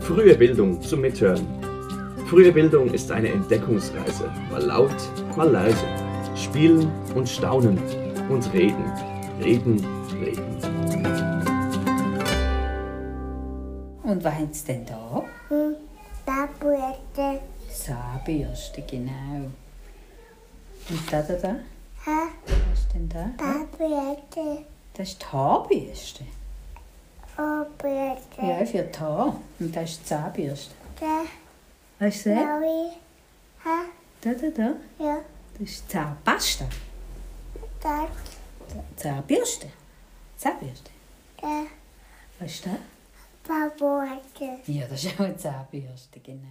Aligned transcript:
Frühe 0.00 0.34
Bildung 0.34 0.80
zum 0.82 1.00
Mithören. 1.00 1.46
Frühe 2.28 2.52
Bildung 2.52 2.92
ist 2.92 3.10
eine 3.10 3.28
Entdeckungsreise, 3.28 4.30
mal 4.50 4.62
laut, 4.62 4.96
mal 5.36 5.50
leise. 5.50 5.86
Spielen 6.36 6.90
und 7.14 7.28
staunen 7.28 7.78
und 8.28 8.52
reden, 8.52 8.84
reden, 9.42 9.84
reden. 10.22 10.54
Und 14.02 14.24
was 14.24 14.34
haben 14.34 14.52
Sie 14.52 14.66
denn 14.66 14.86
da? 14.86 15.24
Hm. 15.48 15.74
Zahnbürste, 17.68 18.82
genau. 18.82 19.50
Und 20.88 21.12
da, 21.12 21.22
da, 21.22 21.34
da? 21.34 21.56
Hä? 22.04 22.28
Was 22.46 22.80
ist 22.80 22.94
denn 22.94 23.08
da? 23.08 23.30
Zahnbürste. 23.38 24.64
Das 24.94 25.08
ist 25.08 25.22
die 25.22 25.26
Haarbürste. 25.26 26.24
Zahnbürste. 27.36 28.40
Ja, 28.42 28.64
für 28.64 28.82
die 28.82 28.98
Haare. 28.98 29.36
Und 29.58 29.74
das 29.76 29.90
ist 29.90 30.00
die 30.02 30.04
Zahnbürste. 30.06 30.74
Da, 31.00 31.22
Weißt 32.04 32.26
du 32.26 32.30
das? 32.34 32.44
Maui. 32.44 32.90
Hä? 33.64 33.90
Da, 34.20 34.30
da, 34.34 34.48
da. 34.50 35.04
Ja, 35.04 35.18
Das 35.58 35.68
ist 35.70 35.84
die 35.84 35.92
Zahnpasta. 35.92 36.66
das, 37.82 38.08
Zahnbürste. 38.96 39.68
Zahnbürste. 40.36 40.90
da, 41.40 41.62
Was 42.38 42.50
ist 42.52 42.66
das? 42.66 42.72
Zahnbürste. 43.46 44.72
Ja, 44.72 44.86
das 44.86 45.04
ist 45.04 45.14
auch 45.20 45.24
eine 45.24 45.36
Zahnbürste, 45.36 46.20
genau. 46.20 46.48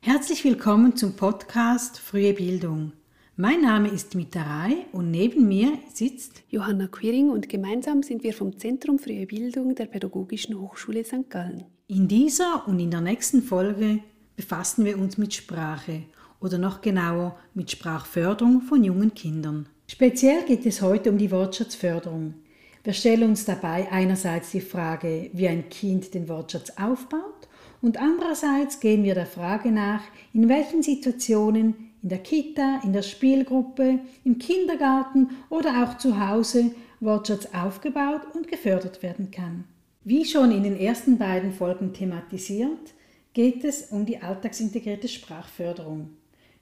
Herzlich 0.00 0.44
willkommen 0.44 0.96
zum 0.96 1.14
Podcast 1.16 1.98
Frühe 1.98 2.32
Bildung. 2.32 2.92
Mein 3.40 3.60
Name 3.60 3.86
ist 3.90 4.16
Mitarei 4.16 4.86
und 4.90 5.12
neben 5.12 5.46
mir 5.46 5.78
sitzt 5.94 6.42
Johanna 6.48 6.88
Quiring 6.88 7.30
und 7.30 7.48
gemeinsam 7.48 8.02
sind 8.02 8.24
wir 8.24 8.34
vom 8.34 8.58
Zentrum 8.58 8.98
Frühe 8.98 9.26
Bildung 9.26 9.76
der 9.76 9.86
Pädagogischen 9.86 10.60
Hochschule 10.60 11.04
St. 11.04 11.30
Gallen. 11.30 11.64
in 11.86 12.08
dieser 12.08 12.66
und 12.66 12.80
in 12.80 12.90
der 12.90 13.00
nächsten 13.00 13.40
Folge 13.44 14.00
befassen 14.34 14.84
wir 14.84 14.98
uns 14.98 15.18
mit 15.18 15.34
Sprache 15.34 16.02
oder 16.40 16.58
noch 16.58 16.80
genauer 16.80 17.38
mit 17.54 17.70
Sprachförderung 17.70 18.60
von 18.62 18.82
jungen 18.82 19.14
Kindern. 19.14 19.68
Speziell 19.86 20.42
geht 20.42 20.66
es 20.66 20.82
heute 20.82 21.08
um 21.08 21.16
die 21.16 21.30
Wortschatzförderung. 21.30 22.34
Wir 22.82 22.92
stellen 22.92 23.30
uns 23.30 23.44
dabei 23.44 23.86
einerseits 23.92 24.50
die 24.50 24.60
Frage, 24.60 25.30
wie 25.32 25.46
ein 25.46 25.68
Kind 25.68 26.12
den 26.12 26.28
Wortschatz 26.28 26.70
aufbaut 26.70 27.46
und 27.80 27.98
andererseits 27.98 28.80
gehen 28.80 29.04
wir 29.04 29.14
der 29.14 29.26
Frage 29.26 29.70
nach, 29.70 30.02
in 30.32 30.48
welchen 30.48 30.82
Situationen 30.82 31.87
in 32.02 32.08
der 32.08 32.18
Kita, 32.18 32.80
in 32.84 32.92
der 32.92 33.02
Spielgruppe, 33.02 34.00
im 34.24 34.38
Kindergarten 34.38 35.30
oder 35.50 35.84
auch 35.84 35.98
zu 35.98 36.26
Hause 36.28 36.72
Wortschatz 37.00 37.46
aufgebaut 37.52 38.22
und 38.34 38.48
gefördert 38.48 39.02
werden 39.02 39.30
kann. 39.30 39.64
Wie 40.04 40.24
schon 40.24 40.52
in 40.52 40.62
den 40.62 40.76
ersten 40.76 41.18
beiden 41.18 41.52
Folgen 41.52 41.92
thematisiert, 41.92 42.94
geht 43.32 43.64
es 43.64 43.90
um 43.90 44.06
die 44.06 44.18
alltagsintegrierte 44.18 45.08
Sprachförderung. 45.08 46.10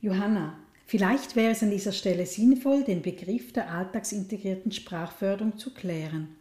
Johanna, 0.01 0.59
vielleicht 0.87 1.37
wäre 1.37 1.53
es 1.53 1.63
an 1.63 1.71
dieser 1.71 1.93
Stelle 1.93 2.27
sinnvoll, 2.27 2.83
den 2.83 3.03
Begriff 3.03 3.53
der 3.53 3.71
alltagsintegrierten 3.71 4.73
Sprachförderung 4.73 5.59
zu 5.59 5.73
klären. 5.73 6.37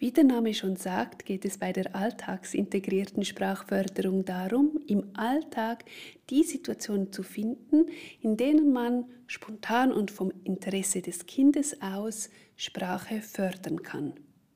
Wie 0.00 0.12
der 0.12 0.22
Name 0.22 0.54
schon 0.54 0.76
sagt, 0.76 1.24
geht 1.24 1.44
es 1.44 1.58
bei 1.58 1.72
der 1.72 1.96
alltagsintegrierten 1.96 3.24
Sprachförderung 3.24 4.24
darum, 4.24 4.78
im 4.86 5.10
Alltag 5.14 5.84
die 6.30 6.44
Situationen 6.44 7.12
zu 7.12 7.24
finden, 7.24 7.86
in 8.20 8.36
denen 8.36 8.72
man 8.72 9.06
spontan 9.26 9.92
und 9.92 10.12
vom 10.12 10.32
Interesse 10.44 11.02
des 11.02 11.26
Kindes 11.26 11.82
aus 11.82 12.30
Sprache 12.54 13.22
fördern 13.22 13.82
kann. 13.82 14.14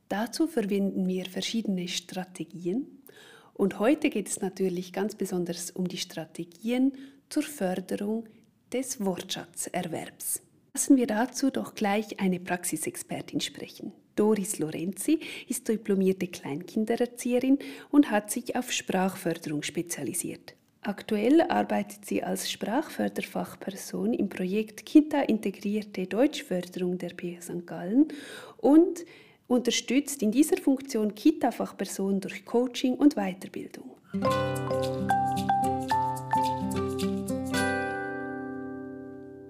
Dazu 0.09 0.47
verwenden 0.47 1.09
wir 1.09 1.25
verschiedene 1.25 1.89
Strategien 1.89 3.03
und 3.53 3.81
heute 3.81 4.11
geht 4.11 4.29
es 4.29 4.41
natürlich 4.41 4.93
ganz 4.93 5.17
besonders 5.17 5.73
um 5.73 5.89
die 5.89 5.99
Strategien 5.99 6.93
zur 7.29 7.43
Förderung 7.43 8.29
des 8.73 9.05
Wortschatzerwerbs. 9.05 10.41
Lassen 10.73 10.97
wir 10.97 11.09
dazu 11.09 11.51
doch 11.51 11.75
gleich 11.75 12.21
eine 12.21 12.39
Praxisexpertin 12.39 13.41
sprechen. 13.41 13.93
Doris 14.17 14.59
Lorenzi 14.59 15.21
ist 15.49 15.69
diplomierte 15.69 16.27
Kleinkindererzieherin 16.29 17.59
und 17.91 18.11
hat 18.11 18.31
sich 18.31 18.57
auf 18.57 18.73
Sprachförderung 18.73 19.63
spezialisiert. 19.63 20.55
Aktuell 20.85 21.43
arbeitet 21.43 22.05
sie 22.07 22.25
als 22.25 22.51
Sprachförderfachperson 22.51 24.15
im 24.15 24.29
Projekt 24.29 24.85
Kita 24.85 25.21
Integrierte 25.23 26.09
Deutschförderung 26.09 26.99
der 26.99 27.11
PH 27.11 27.43
St. 27.43 27.67
Gallen 27.67 28.09
und 28.57 29.05
unterstützt 29.47 30.23
in 30.23 30.33
dieser 30.33 30.57
Funktion 30.57 31.15
Kita-Fachpersonen 31.15 32.21
durch 32.21 32.45
Coaching 32.45 32.95
und 32.95 33.15
Weiterbildung. 33.15 33.93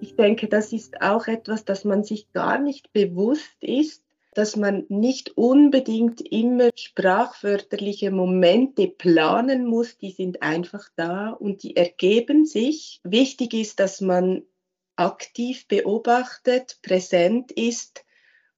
Ich 0.01 0.15
denke, 0.15 0.47
das 0.47 0.71
ist 0.71 1.01
auch 1.01 1.25
etwas, 1.25 1.65
das 1.65 1.83
man 1.83 2.03
sich 2.03 2.31
gar 2.31 2.59
nicht 2.59 2.93
bewusst 2.93 3.57
ist, 3.61 4.02
dass 4.35 4.55
man 4.55 4.85
nicht 4.89 5.37
unbedingt 5.37 6.21
immer 6.21 6.69
sprachförderliche 6.75 8.11
Momente 8.11 8.87
planen 8.87 9.65
muss, 9.65 9.97
die 9.97 10.11
sind 10.11 10.41
einfach 10.41 10.89
da 10.95 11.29
und 11.29 11.63
die 11.63 11.75
ergeben 11.75 12.45
sich. 12.45 12.99
Wichtig 13.03 13.53
ist, 13.53 13.79
dass 13.79 14.01
man 14.01 14.43
aktiv 14.95 15.67
beobachtet, 15.67 16.79
präsent 16.81 17.51
ist, 17.51 18.05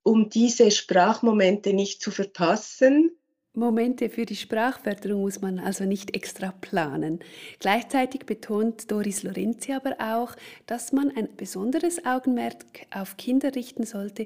um 0.03 0.29
diese 0.29 0.71
Sprachmomente 0.71 1.73
nicht 1.73 2.01
zu 2.01 2.11
verpassen. 2.11 3.11
Momente 3.55 4.09
für 4.09 4.25
die 4.25 4.35
Sprachförderung 4.35 5.21
muss 5.21 5.41
man 5.41 5.59
also 5.59 5.85
nicht 5.85 6.15
extra 6.15 6.51
planen. 6.51 7.19
Gleichzeitig 7.59 8.25
betont 8.25 8.91
Doris 8.91 9.23
Lorenzi 9.23 9.73
aber 9.73 9.95
auch, 9.99 10.35
dass 10.65 10.91
man 10.91 11.11
ein 11.15 11.29
besonderes 11.37 12.05
Augenmerk 12.05 12.57
auf 12.91 13.17
Kinder 13.17 13.55
richten 13.55 13.85
sollte, 13.85 14.25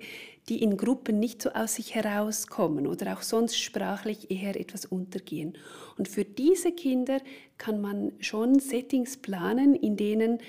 die 0.50 0.64
in 0.64 0.78
Gruppen 0.78 1.20
nicht 1.20 1.42
so 1.42 1.52
aus 1.52 1.76
sich 1.76 1.96
herauskommen 1.96 2.88
oder 2.88 3.14
auch 3.14 3.22
sonst 3.22 3.60
sprachlich 3.60 4.32
eher 4.32 4.60
etwas 4.60 4.86
untergehen. 4.86 5.54
Und 5.98 6.08
für 6.08 6.26
diese 6.26 6.72
Kinder 6.72 7.20
kann 7.58 7.82
man 7.82 8.14
schon 8.20 8.60
Settings 8.60 9.18
planen, 9.18 9.76
in 9.76 9.96
denen 9.96 10.40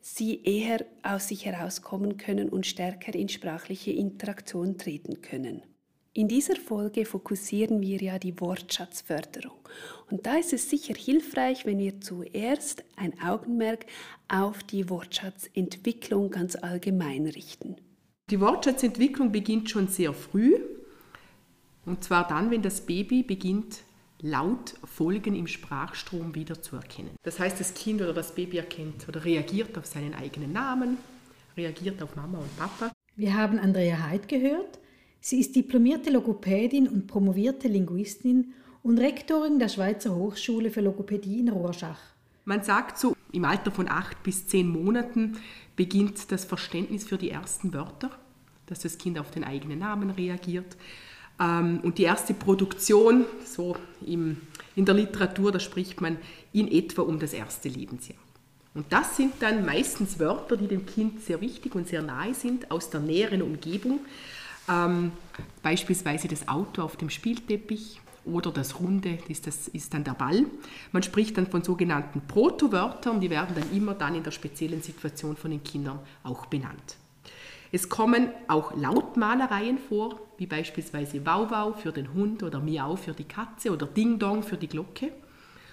sie 0.00 0.42
eher 0.44 0.84
aus 1.02 1.28
sich 1.28 1.44
herauskommen 1.44 2.16
können 2.16 2.48
und 2.48 2.66
stärker 2.66 3.14
in 3.14 3.28
sprachliche 3.28 3.90
Interaktion 3.90 4.78
treten 4.78 5.22
können. 5.22 5.62
In 6.18 6.26
dieser 6.26 6.56
Folge 6.56 7.04
fokussieren 7.04 7.80
wir 7.80 8.02
ja 8.02 8.18
die 8.18 8.40
Wortschatzförderung. 8.40 9.56
Und 10.10 10.26
da 10.26 10.34
ist 10.34 10.52
es 10.52 10.68
sicher 10.68 10.94
hilfreich, 10.94 11.64
wenn 11.64 11.78
wir 11.78 12.00
zuerst 12.00 12.82
ein 12.96 13.22
Augenmerk 13.22 13.86
auf 14.26 14.64
die 14.64 14.90
Wortschatzentwicklung 14.90 16.32
ganz 16.32 16.56
allgemein 16.56 17.28
richten. 17.28 17.76
Die 18.30 18.40
Wortschatzentwicklung 18.40 19.30
beginnt 19.30 19.70
schon 19.70 19.86
sehr 19.86 20.12
früh. 20.12 20.56
Und 21.86 22.02
zwar 22.02 22.26
dann, 22.26 22.50
wenn 22.50 22.62
das 22.62 22.80
Baby 22.80 23.22
beginnt, 23.22 23.84
Lautfolgen 24.20 25.36
im 25.36 25.46
Sprachstrom 25.46 26.34
wiederzuerkennen. 26.34 27.12
Das 27.22 27.38
heißt, 27.38 27.60
das 27.60 27.74
Kind 27.74 28.02
oder 28.02 28.12
das 28.12 28.34
Baby 28.34 28.56
erkennt 28.56 29.08
oder 29.08 29.24
reagiert 29.24 29.78
auf 29.78 29.86
seinen 29.86 30.14
eigenen 30.14 30.52
Namen, 30.52 30.98
reagiert 31.56 32.02
auf 32.02 32.16
Mama 32.16 32.38
und 32.38 32.56
Papa. 32.56 32.90
Wir 33.14 33.36
haben 33.36 33.60
Andrea 33.60 34.02
Heid 34.02 34.26
gehört. 34.26 34.80
Sie 35.20 35.40
ist 35.40 35.56
diplomierte 35.56 36.10
Logopädin 36.10 36.88
und 36.88 37.06
promovierte 37.06 37.68
Linguistin 37.68 38.52
und 38.82 38.98
Rektorin 38.98 39.58
der 39.58 39.68
Schweizer 39.68 40.14
Hochschule 40.14 40.70
für 40.70 40.80
Logopädie 40.80 41.40
in 41.40 41.48
Rorschach. 41.48 41.98
Man 42.44 42.62
sagt 42.62 42.98
so, 42.98 43.14
im 43.32 43.44
Alter 43.44 43.70
von 43.70 43.88
acht 43.90 44.22
bis 44.22 44.46
zehn 44.46 44.68
Monaten 44.68 45.36
beginnt 45.76 46.32
das 46.32 46.44
Verständnis 46.44 47.04
für 47.04 47.18
die 47.18 47.30
ersten 47.30 47.74
Wörter, 47.74 48.10
dass 48.66 48.80
das 48.80 48.96
Kind 48.96 49.18
auf 49.18 49.30
den 49.30 49.44
eigenen 49.44 49.80
Namen 49.80 50.10
reagiert. 50.10 50.76
Ähm, 51.40 51.80
und 51.82 51.98
die 51.98 52.04
erste 52.04 52.32
Produktion, 52.32 53.26
so 53.44 53.76
in 54.06 54.38
der 54.76 54.94
Literatur, 54.94 55.52
da 55.52 55.60
spricht 55.60 56.00
man 56.00 56.16
in 56.52 56.68
etwa 56.68 57.02
um 57.02 57.18
das 57.18 57.32
erste 57.32 57.68
Lebensjahr. 57.68 58.18
Und 58.74 58.86
das 58.92 59.16
sind 59.16 59.34
dann 59.40 59.66
meistens 59.66 60.18
Wörter, 60.18 60.56
die 60.56 60.68
dem 60.68 60.86
Kind 60.86 61.20
sehr 61.20 61.40
wichtig 61.40 61.74
und 61.74 61.88
sehr 61.88 62.02
nahe 62.02 62.32
sind, 62.32 62.70
aus 62.70 62.90
der 62.90 63.00
näheren 63.00 63.42
Umgebung. 63.42 64.00
Ähm, 64.68 65.12
beispielsweise 65.62 66.28
das 66.28 66.48
Auto 66.48 66.82
auf 66.82 66.96
dem 66.96 67.10
Spielteppich 67.10 68.00
oder 68.24 68.50
das 68.50 68.78
Runde, 68.80 69.18
das, 69.28 69.40
das 69.40 69.68
ist 69.68 69.94
dann 69.94 70.04
der 70.04 70.12
Ball. 70.12 70.44
Man 70.92 71.02
spricht 71.02 71.36
dann 71.38 71.46
von 71.46 71.62
sogenannten 71.62 72.20
Protowörtern, 72.26 73.20
die 73.20 73.30
werden 73.30 73.54
dann 73.54 73.72
immer 73.74 73.94
dann 73.94 74.14
in 74.14 74.22
der 74.22 74.30
speziellen 74.30 74.82
Situation 74.82 75.36
von 75.36 75.50
den 75.50 75.62
Kindern 75.62 75.98
auch 76.22 76.46
benannt. 76.46 76.96
Es 77.70 77.88
kommen 77.88 78.28
auch 78.46 78.74
Lautmalereien 78.76 79.78
vor, 79.78 80.20
wie 80.38 80.46
beispielsweise 80.46 81.24
Wauwau 81.26 81.72
für 81.74 81.92
den 81.92 82.14
Hund 82.14 82.42
oder 82.42 82.60
Miau 82.60 82.96
für 82.96 83.12
die 83.12 83.24
Katze 83.24 83.70
oder 83.70 83.86
Ding 83.86 84.18
Dong 84.18 84.42
für 84.42 84.56
die 84.56 84.68
Glocke. 84.68 85.12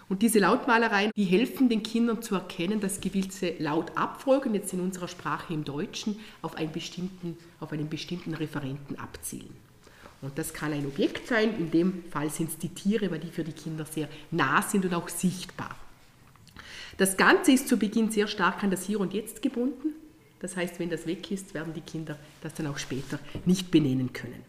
Und 0.07 0.22
diese 0.22 0.40
Lautmalereien, 0.40 1.12
die 1.16 1.24
helfen 1.24 1.68
den 1.68 1.81
Kindern 1.81 2.22
zu 2.22 2.36
erkennen, 2.36 2.80
dass 2.80 3.02
gewisse 3.02 3.56
Lautabfolgen 3.57 4.54
jetzt 4.54 4.72
in 4.72 4.80
unserer 4.80 5.07
Sprache 5.07 5.54
im 5.54 5.63
Deutschen 5.63 6.19
auf 6.44 6.56
einen 6.56 6.72
bestimmten, 6.72 7.38
auf 7.60 7.72
einen 7.72 7.90
bestimmten 7.90 8.36
Referenten 8.36 9.00
abzielen. 9.00 9.56
Und 10.22 10.38
das 10.38 10.54
kann 10.54 10.74
ein 10.74 10.86
Objekt 10.86 11.28
sein, 11.28 11.56
in 11.57 11.72
dem 11.72 12.04
Fall 12.12 12.30
sind 12.30 12.50
es 12.50 12.57
die 12.57 12.69
Tiere, 12.69 13.10
weil 13.12 13.19
die 13.19 13.31
für 13.31 13.44
die 13.44 13.52
Kinder 13.52 13.86
sehr 13.86 14.07
nah 14.31 14.62
sind 14.62 14.86
und 14.86 14.94
auch 14.94 15.10
sichtbar. 15.10 15.75
Das 16.98 17.18
Ganze 17.18 17.52
ist 17.52 17.68
zu 17.68 17.78
Beginn 17.78 18.12
sehr 18.12 18.28
stark 18.28 18.63
an 18.63 18.72
das 18.72 18.86
Hier 18.86 19.00
und 19.00 19.13
Jetzt 19.13 19.42
gebunden. 19.42 19.94
Das 20.40 20.56
heißt, 20.56 20.80
wenn 20.80 20.90
das 20.90 21.07
weg 21.07 21.31
ist, 21.31 21.54
werden 21.54 21.74
die 21.74 21.81
Kinder 21.81 22.18
das 22.42 22.54
dann 22.54 22.68
auch 22.68 22.78
später 22.78 23.19
nicht 23.46 23.72
benennen 23.72 24.13
können. 24.13 24.44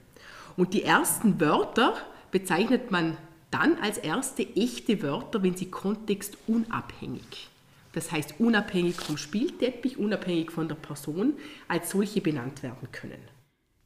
Und 0.57 0.75
die 0.75 0.83
ersten 0.83 1.41
Wörter 1.41 1.95
bezeichnet 2.31 2.91
man 2.91 3.17
dann 3.57 3.79
als 3.79 3.97
erste 3.99 4.47
echte 4.55 5.03
Wörter, 5.03 5.43
wenn 5.43 5.57
sie 5.57 5.71
kontextunabhängig, 5.71 7.49
das 7.93 8.13
heißt 8.13 8.35
unabhängig 8.39 8.97
vom 8.97 9.17
Spielteppich, 9.17 9.99
unabhängig 9.99 10.51
von 10.53 10.69
der 10.69 10.75
Person, 10.75 11.35
als 11.67 11.91
solche 11.91 12.21
benannt 12.21 12.63
werden 12.63 12.89
können. 12.93 13.23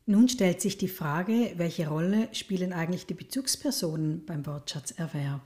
Nun 0.07 0.29
stellt 0.29 0.61
sich 0.61 0.77
die 0.77 0.89
Frage, 0.89 1.53
welche 1.57 1.89
Rolle 1.89 2.29
spielen 2.33 2.73
eigentlich 2.73 3.07
die 3.07 3.15
Bezugspersonen 3.15 4.25
beim 4.27 4.45
Wortschatzerwerb? 4.45 5.41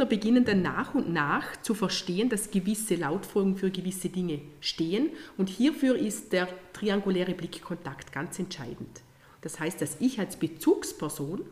Kinder 0.00 0.16
beginnen 0.16 0.44
dann 0.46 0.62
nach 0.62 0.94
und 0.94 1.12
nach 1.12 1.60
zu 1.60 1.74
verstehen, 1.74 2.30
dass 2.30 2.50
gewisse 2.50 2.94
Lautfolgen 2.94 3.58
für 3.58 3.70
gewisse 3.70 4.08
Dinge 4.08 4.40
stehen. 4.60 5.10
Und 5.36 5.50
hierfür 5.50 5.94
ist 5.94 6.32
der 6.32 6.48
trianguläre 6.72 7.34
Blickkontakt 7.34 8.10
ganz 8.10 8.38
entscheidend. 8.38 9.02
Das 9.42 9.60
heißt, 9.60 9.82
dass 9.82 10.00
ich 10.00 10.18
als 10.18 10.38
Bezugsperson 10.38 11.42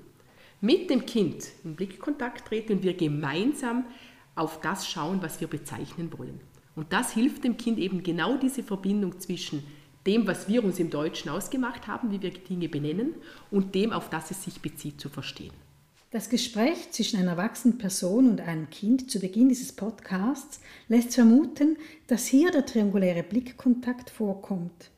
mit 0.62 0.88
dem 0.88 1.04
Kind 1.04 1.48
in 1.62 1.76
Blickkontakt 1.76 2.48
trete 2.48 2.72
und 2.72 2.82
wir 2.82 2.94
gemeinsam 2.94 3.84
auf 4.34 4.62
das 4.62 4.88
schauen, 4.88 5.20
was 5.20 5.42
wir 5.42 5.48
bezeichnen 5.48 6.10
wollen. 6.16 6.40
Und 6.74 6.94
das 6.94 7.12
hilft 7.12 7.44
dem 7.44 7.58
Kind 7.58 7.78
eben 7.78 8.02
genau 8.02 8.38
diese 8.38 8.62
Verbindung 8.62 9.20
zwischen 9.20 9.62
dem, 10.06 10.26
was 10.26 10.48
wir 10.48 10.64
uns 10.64 10.78
im 10.78 10.88
Deutschen 10.88 11.30
ausgemacht 11.30 11.86
haben, 11.86 12.10
wie 12.12 12.22
wir 12.22 12.30
Dinge 12.30 12.70
benennen, 12.70 13.14
und 13.50 13.74
dem, 13.74 13.92
auf 13.92 14.08
das 14.08 14.30
es 14.30 14.42
sich 14.42 14.62
bezieht, 14.62 14.98
zu 15.02 15.10
verstehen. 15.10 15.52
Das 16.10 16.30
Gespräch 16.30 16.90
zwischen 16.90 17.20
einer 17.20 17.32
erwachsenen 17.32 17.76
Person 17.76 18.30
und 18.30 18.40
einem 18.40 18.70
Kind 18.70 19.10
zu 19.10 19.20
Beginn 19.20 19.50
dieses 19.50 19.72
Podcasts 19.72 20.58
lässt 20.88 21.14
vermuten, 21.14 21.76
dass 22.06 22.26
hier 22.26 22.50
der 22.50 22.64
trianguläre 22.64 23.22
Blickkontakt 23.22 24.08
vorkommt. 24.08 24.90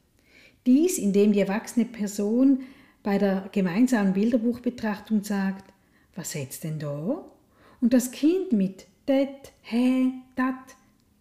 Dies, 0.67 0.99
indem 0.99 1.33
die 1.33 1.41
erwachsene 1.41 1.85
Person 1.85 2.61
bei 3.03 3.19
der 3.19 3.49
gemeinsamen 3.51 4.12
Bilderbuchbetrachtung 4.12 5.25
sagt, 5.25 5.73
was 6.15 6.31
setzt 6.31 6.62
denn 6.62 6.79
da? 6.79 7.25
Und 7.81 7.93
das 7.93 8.13
Kind 8.13 8.53
mit 8.53 8.87
det, 9.09 9.53
hä, 9.63 10.13
dat 10.37 10.55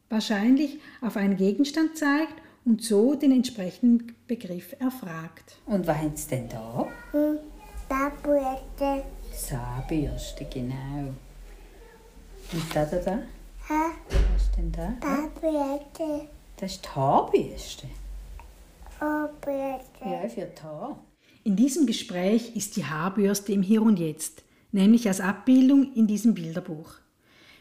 wahrscheinlich 0.10 0.78
auf 1.02 1.18
einen 1.18 1.36
Gegenstand 1.36 1.98
zeigt 1.98 2.36
und 2.64 2.84
so 2.84 3.16
den 3.16 3.32
entsprechenden 3.32 4.16
Begriff 4.28 4.76
erfragt. 4.80 5.58
Und 5.66 5.88
was 5.88 5.98
Sie 6.16 6.30
denn 6.30 6.48
da? 6.48 6.88
Hm, 7.12 7.40
Tablette. 7.88 9.04
Zahnbürste, 9.48 10.46
genau. 10.46 11.14
Und 12.52 12.64
da, 12.74 12.86
da, 12.86 12.98
da? 12.98 13.20
Ha, 13.70 13.92
Was 14.10 14.44
ist 14.44 14.58
denn 14.58 14.72
da? 14.72 14.94
Tablette. 15.00 16.28
Das 16.58 16.74
ist 16.74 16.86
die 16.86 16.90
Haarbürste. 16.90 17.88
Tablette. 19.00 19.84
Ja, 20.04 20.28
für 20.28 20.42
die 20.46 20.62
Haare. 20.62 20.98
In 21.44 21.56
diesem 21.56 21.86
Gespräch 21.86 22.56
ist 22.56 22.76
die 22.76 22.86
Haarbürste 22.86 23.54
im 23.54 23.64
Hier 23.64 23.82
und 23.82 23.98
Jetzt, 23.98 24.44
nämlich 24.72 25.08
als 25.08 25.22
Abbildung 25.22 25.94
in 25.94 26.06
diesem 26.06 26.34
Bilderbuch. 26.34 26.96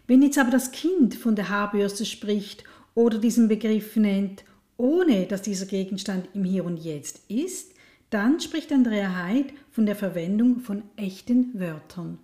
Wenn 0.07 0.23
jetzt 0.23 0.39
aber 0.39 0.51
das 0.51 0.73
Kind 0.73 1.15
von 1.15 1.37
der 1.37 1.49
Haarbürste 1.49 2.05
spricht 2.05 2.65
oder 2.95 3.19
diesen 3.19 3.47
Begriff 3.47 3.95
nennt, 3.97 4.45
ohne 4.79 5.27
dass 5.27 5.43
dieser 5.43 5.67
Gegenstand 5.67 6.29
im 6.35 6.45
Hier 6.45 6.65
und 6.65 6.79
Jetzt 6.79 7.21
ist, 7.29 7.73
dann 8.11 8.41
spricht 8.41 8.73
Andrea 8.73 9.15
Heid 9.17 9.53
von 9.71 9.85
der 9.85 9.97
Verwendung 9.97 10.61
von 10.61 10.83
echten 10.97 11.59
Wörtern. 11.61 12.19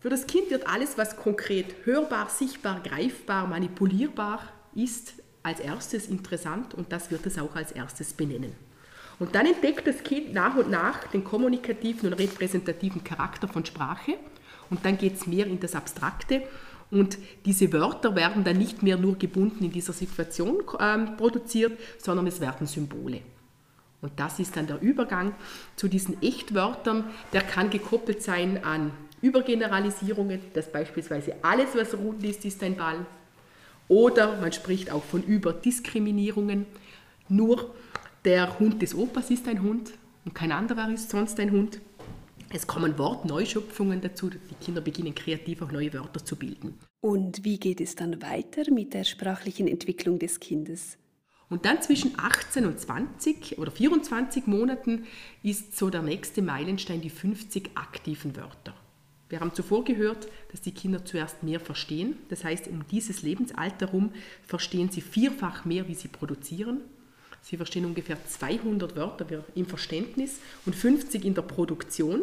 Für 0.00 0.08
das 0.08 0.26
Kind 0.26 0.50
wird 0.50 0.66
alles, 0.66 0.98
was 0.98 1.16
konkret 1.16 1.66
hörbar, 1.84 2.28
sichtbar, 2.30 2.80
greifbar, 2.82 3.46
manipulierbar 3.46 4.40
ist, 4.74 5.14
als 5.42 5.60
erstes 5.60 6.08
interessant 6.08 6.74
und 6.74 6.92
das 6.92 7.10
wird 7.10 7.26
es 7.26 7.38
auch 7.38 7.54
als 7.54 7.72
erstes 7.72 8.12
benennen. 8.12 8.52
Und 9.18 9.34
dann 9.34 9.46
entdeckt 9.46 9.86
das 9.86 10.02
Kind 10.02 10.32
nach 10.32 10.56
und 10.56 10.70
nach 10.70 11.06
den 11.08 11.22
kommunikativen 11.22 12.10
und 12.10 12.18
repräsentativen 12.18 13.04
Charakter 13.04 13.46
von 13.46 13.64
Sprache 13.64 14.16
und 14.70 14.84
dann 14.84 14.98
geht 14.98 15.14
es 15.14 15.26
mehr 15.26 15.46
in 15.46 15.60
das 15.60 15.74
Abstrakte 15.74 16.42
und 16.90 17.18
diese 17.44 17.72
Wörter 17.72 18.16
werden 18.16 18.42
dann 18.42 18.58
nicht 18.58 18.82
mehr 18.82 18.96
nur 18.96 19.16
gebunden 19.16 19.64
in 19.64 19.70
dieser 19.70 19.92
Situation 19.92 20.62
ähm, 20.80 21.16
produziert, 21.16 21.78
sondern 21.98 22.26
es 22.26 22.40
werden 22.40 22.66
Symbole. 22.66 23.20
Und 24.02 24.12
das 24.16 24.38
ist 24.38 24.56
dann 24.56 24.66
der 24.66 24.80
Übergang 24.80 25.34
zu 25.76 25.88
diesen 25.88 26.22
Echtwörtern. 26.22 27.04
Der 27.32 27.42
kann 27.42 27.70
gekoppelt 27.70 28.22
sein 28.22 28.64
an 28.64 28.92
Übergeneralisierungen, 29.20 30.40
dass 30.54 30.72
beispielsweise 30.72 31.34
alles, 31.42 31.74
was 31.74 31.94
rund 31.94 32.24
ist, 32.24 32.44
ist 32.44 32.62
ein 32.62 32.76
Ball. 32.76 33.04
Oder 33.88 34.40
man 34.40 34.52
spricht 34.52 34.90
auch 34.90 35.04
von 35.04 35.22
Überdiskriminierungen. 35.22 36.66
Nur 37.28 37.74
der 38.24 38.58
Hund 38.58 38.80
des 38.82 38.94
Opas 38.94 39.30
ist 39.30 39.48
ein 39.48 39.62
Hund 39.62 39.92
und 40.24 40.34
kein 40.34 40.52
anderer 40.52 40.90
ist 40.90 41.10
sonst 41.10 41.38
ein 41.40 41.50
Hund. 41.50 41.80
Es 42.52 42.66
kommen 42.66 42.98
Wortneuschöpfungen 42.98 44.00
dazu. 44.00 44.30
Die 44.30 44.54
Kinder 44.60 44.80
beginnen 44.80 45.14
kreativ 45.14 45.62
auch 45.62 45.70
neue 45.70 45.92
Wörter 45.92 46.24
zu 46.24 46.36
bilden. 46.36 46.78
Und 47.00 47.44
wie 47.44 47.58
geht 47.58 47.80
es 47.80 47.94
dann 47.94 48.20
weiter 48.22 48.70
mit 48.70 48.92
der 48.92 49.04
sprachlichen 49.04 49.68
Entwicklung 49.68 50.18
des 50.18 50.40
Kindes? 50.40 50.98
Und 51.50 51.64
dann 51.64 51.82
zwischen 51.82 52.16
18 52.16 52.64
und 52.64 52.80
20 52.80 53.58
oder 53.58 53.72
24 53.72 54.46
Monaten 54.46 55.06
ist 55.42 55.76
so 55.76 55.90
der 55.90 56.00
nächste 56.00 56.42
Meilenstein 56.42 57.00
die 57.00 57.10
50 57.10 57.72
aktiven 57.74 58.36
Wörter. 58.36 58.72
Wir 59.28 59.40
haben 59.40 59.52
zuvor 59.52 59.84
gehört, 59.84 60.28
dass 60.50 60.60
die 60.60 60.72
Kinder 60.72 61.04
zuerst 61.04 61.42
mehr 61.42 61.60
verstehen. 61.60 62.16
Das 62.28 62.44
heißt, 62.44 62.68
um 62.68 62.86
dieses 62.90 63.22
Lebensalter 63.22 63.86
herum 63.86 64.12
verstehen 64.46 64.90
sie 64.90 65.00
vierfach 65.00 65.64
mehr, 65.64 65.88
wie 65.88 65.94
sie 65.94 66.08
produzieren. 66.08 66.80
Sie 67.42 67.56
verstehen 67.56 67.84
ungefähr 67.84 68.24
200 68.24 68.96
Wörter 68.96 69.44
im 69.54 69.66
Verständnis 69.66 70.38
und 70.66 70.74
50 70.74 71.24
in 71.24 71.34
der 71.34 71.42
Produktion. 71.42 72.22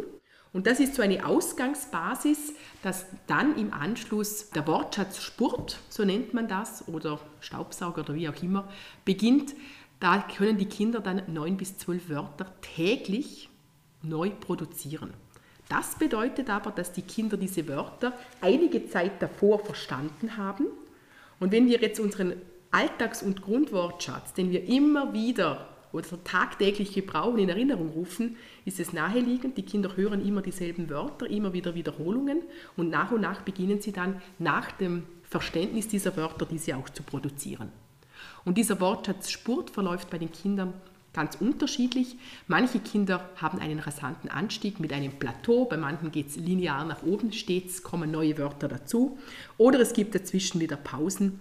Und 0.54 0.66
das 0.66 0.80
ist 0.80 0.96
so 0.96 1.02
eine 1.02 1.26
Ausgangsbasis, 1.26 2.54
dass 2.82 3.06
dann 3.28 3.58
im 3.58 3.74
Anschluss 3.74 4.50
der 4.52 4.66
Wortschatz 4.66 5.22
Spurt, 5.22 5.80
so 5.90 6.04
nennt 6.06 6.34
man 6.34 6.48
das, 6.48 6.88
oder 6.88 7.20
Staubsauger 7.42 8.02
oder 8.02 8.16
wie 8.16 8.30
auch 8.30 8.42
immer, 8.42 8.68
beginnt. 9.06 9.56
Da 10.00 10.20
können 10.20 10.58
die 10.58 10.68
Kinder 10.68 11.00
dann 11.00 11.22
neun 11.28 11.58
bis 11.58 11.78
zwölf 11.78 12.10
Wörter 12.10 12.54
täglich 12.62 13.50
neu 14.02 14.30
produzieren. 14.30 15.14
Das 15.70 15.96
bedeutet 15.96 16.50
aber, 16.50 16.72
dass 16.72 16.94
die 16.94 17.02
Kinder 17.02 17.36
diese 17.36 17.68
Wörter 17.68 18.14
einige 18.42 18.88
Zeit 18.88 19.22
davor 19.22 19.60
verstanden 19.60 20.38
haben. 20.38 20.68
Und 21.40 21.52
wenn 21.52 21.68
wir 21.68 21.82
jetzt 21.82 22.00
unseren 22.00 22.34
Alltags- 22.72 23.22
und 23.22 23.42
Grundwortschatz, 23.42 24.34
den 24.34 24.52
wir 24.52 24.64
immer 24.66 25.14
wieder 25.14 25.68
oder 25.92 26.24
tagtäglich 26.24 26.94
gebrauchen, 26.94 27.40
in 27.40 27.50
Erinnerung 27.50 27.90
rufen, 27.90 28.38
ist 28.66 28.80
es 28.80 28.94
naheliegend. 28.94 29.58
Die 29.58 29.64
Kinder 29.64 29.96
hören 29.96 30.26
immer 30.26 30.42
dieselben 30.42 30.90
Wörter, 30.90 31.30
immer 31.30 31.54
wieder 31.54 31.76
Wiederholungen 31.76 32.42
und 32.76 32.90
nach 32.90 33.12
und 33.12 33.22
nach 33.22 33.42
beginnen 33.42 33.82
sie 33.82 33.92
dann 33.92 34.22
nach 34.40 34.72
dem 34.72 35.04
Verständnis 35.24 35.88
dieser 35.88 36.16
Wörter, 36.16 36.46
diese 36.46 36.76
auch 36.78 36.90
zu 36.90 37.04
produzieren. 37.04 37.72
Und 38.46 38.58
dieser 38.58 38.80
Wortschatz 38.80 39.30
Spurt 39.30 39.70
verläuft 39.70 40.10
bei 40.10 40.18
den 40.18 40.32
Kindern 40.32 40.74
ganz 41.14 41.36
unterschiedlich. 41.36 42.16
Manche 42.48 42.80
Kinder 42.80 43.30
haben 43.38 43.60
einen 43.60 43.80
rasanten 43.80 44.30
Anstieg 44.30 44.80
mit 44.80 44.94
einem 44.94 45.14
Plateau, 45.14 45.66
bei 45.66 45.76
manchen 45.76 46.12
geht 46.12 46.30
es 46.30 46.36
linear 46.36 46.86
nach 46.86 47.04
oben, 47.04 47.34
stets 47.34 47.82
kommen 47.82 48.12
neue 48.12 48.38
Wörter 48.38 48.68
dazu. 48.68 49.18
Oder 49.58 49.80
es 49.80 49.94
gibt 49.94 50.14
dazwischen 50.14 50.62
wieder 50.62 50.78
Pausen. 50.78 51.40